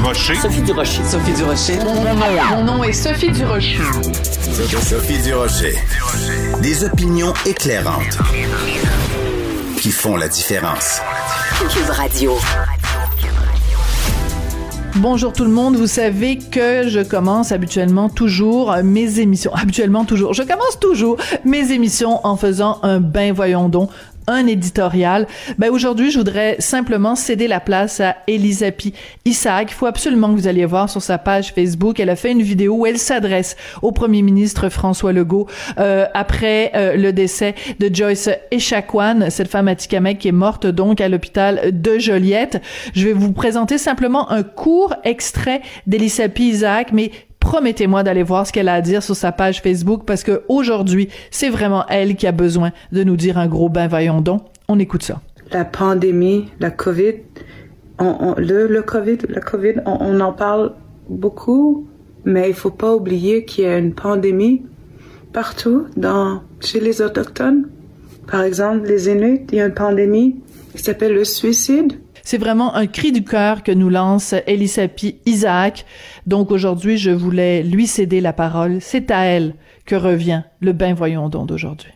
Durocher. 0.00 0.34
Sophie 0.36 0.62
Durocher. 0.62 1.04
Sophie 1.04 1.32
Durocher. 1.34 1.78
Mon 2.50 2.64
nom, 2.64 2.82
est 2.82 2.94
Sophie 2.94 3.30
Durocher. 3.30 3.76
Sophie 4.80 5.18
Durocher. 5.18 5.74
Des 6.62 6.84
opinions 6.84 7.34
éclairantes 7.44 8.16
qui 9.76 9.90
font 9.90 10.16
la 10.16 10.28
différence. 10.28 11.02
Cube 11.68 11.90
Radio. 11.90 12.32
Bonjour 14.96 15.34
tout 15.34 15.44
le 15.44 15.50
monde. 15.50 15.76
Vous 15.76 15.86
savez 15.86 16.38
que 16.38 16.88
je 16.88 17.00
commence 17.00 17.52
habituellement 17.52 18.08
toujours 18.08 18.74
mes 18.82 19.20
émissions. 19.20 19.54
Habituellement 19.54 20.06
toujours. 20.06 20.32
Je 20.32 20.44
commence 20.44 20.80
toujours 20.80 21.18
mes 21.44 21.72
émissions 21.72 22.26
en 22.26 22.38
faisant 22.38 22.78
un 22.82 23.00
bain 23.00 23.34
voyons 23.34 23.68
donc 23.68 23.90
un 24.30 24.46
éditorial. 24.46 25.26
Ben 25.58 25.70
aujourd'hui, 25.70 26.10
je 26.10 26.18
voudrais 26.18 26.56
simplement 26.58 27.14
céder 27.14 27.48
la 27.48 27.60
place 27.60 28.00
à 28.00 28.16
Elisapi 28.26 28.94
Isaac. 29.24 29.68
Il 29.70 29.74
faut 29.74 29.86
absolument 29.86 30.28
que 30.28 30.40
vous 30.40 30.48
alliez 30.48 30.64
voir 30.64 30.88
sur 30.88 31.02
sa 31.02 31.18
page 31.18 31.52
Facebook. 31.52 32.00
Elle 32.00 32.10
a 32.10 32.16
fait 32.16 32.32
une 32.32 32.42
vidéo 32.42 32.76
où 32.76 32.86
elle 32.86 32.98
s'adresse 32.98 33.56
au 33.82 33.92
premier 33.92 34.22
ministre 34.22 34.68
François 34.68 35.12
Legault 35.12 35.46
euh, 35.78 36.06
après 36.14 36.72
euh, 36.74 36.96
le 36.96 37.12
décès 37.12 37.54
de 37.78 37.94
Joyce 37.94 38.30
Echaquan, 38.50 39.30
cette 39.30 39.48
femme 39.48 39.68
atikamek 39.68 40.18
qui 40.18 40.28
est 40.28 40.32
morte 40.32 40.66
donc 40.66 41.00
à 41.00 41.08
l'hôpital 41.08 41.70
de 41.72 41.98
Joliette. 41.98 42.62
Je 42.94 43.06
vais 43.06 43.12
vous 43.12 43.32
présenter 43.32 43.78
simplement 43.78 44.30
un 44.30 44.42
court 44.42 44.94
extrait 45.04 45.60
d'Elisapi 45.86 46.44
Isaac, 46.44 46.92
mais 46.92 47.10
promettez-moi 47.40 48.02
d'aller 48.02 48.22
voir 48.22 48.46
ce 48.46 48.52
qu'elle 48.52 48.68
a 48.68 48.74
à 48.74 48.80
dire 48.80 49.02
sur 49.02 49.16
sa 49.16 49.32
page 49.32 49.62
Facebook 49.62 50.02
parce 50.06 50.22
que 50.22 50.42
aujourd'hui, 50.48 51.08
c'est 51.30 51.48
vraiment 51.48 51.84
elle 51.88 52.14
qui 52.14 52.26
a 52.26 52.32
besoin 52.32 52.70
de 52.92 53.02
nous 53.02 53.16
dire 53.16 53.38
un 53.38 53.48
gros 53.48 53.68
bain 53.68 53.88
voyons 53.88 54.20
donc. 54.20 54.42
On 54.68 54.78
écoute 54.78 55.02
ça. 55.02 55.20
La 55.50 55.64
pandémie, 55.64 56.46
la 56.60 56.70
COVID, 56.70 57.14
le, 57.98 58.66
le 58.66 58.82
COVID, 58.82 59.18
la 59.28 59.40
COVID, 59.40 59.74
on, 59.84 60.20
en 60.20 60.32
parle 60.32 60.74
beaucoup, 61.08 61.88
mais 62.24 62.48
il 62.48 62.54
faut 62.54 62.70
pas 62.70 62.94
oublier 62.94 63.44
qu'il 63.44 63.64
y 63.64 63.66
a 63.66 63.76
une 63.76 63.94
pandémie 63.94 64.62
partout 65.32 65.86
dans, 65.96 66.42
chez 66.60 66.78
les 66.80 67.02
autochtones. 67.02 67.68
Par 68.30 68.42
exemple, 68.42 68.86
les 68.86 69.08
Inuits, 69.08 69.46
il 69.50 69.58
y 69.58 69.60
a 69.60 69.66
une 69.66 69.74
pandémie 69.74 70.36
qui 70.74 70.82
s'appelle 70.82 71.14
le 71.14 71.24
suicide. 71.24 71.94
C'est 72.24 72.38
vraiment 72.38 72.74
un 72.74 72.86
cri 72.86 73.12
du 73.12 73.24
cœur 73.24 73.62
que 73.62 73.72
nous 73.72 73.88
lance 73.88 74.34
Elisapi 74.46 75.20
Isaac. 75.26 75.84
Donc 76.26 76.50
aujourd'hui, 76.50 76.98
je 76.98 77.10
voulais 77.10 77.62
lui 77.62 77.86
céder 77.86 78.20
la 78.20 78.32
parole. 78.32 78.78
C'est 78.80 79.10
à 79.10 79.24
elle 79.24 79.54
que 79.86 79.94
revient 79.94 80.42
le 80.60 80.72
bain 80.72 80.94
voyons 80.94 81.28
donc 81.28 81.46
d'aujourd'hui. 81.46 81.92